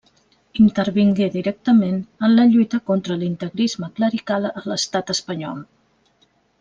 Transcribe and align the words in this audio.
Intervingué 0.61 1.27
directament 1.35 1.99
en 2.27 2.33
la 2.39 2.45
lluita 2.55 2.79
contra 2.93 3.17
l'integrisme 3.25 3.91
clerical 4.01 4.49
a 4.53 4.67
l'estat 4.73 5.15
espanyol. 5.17 5.61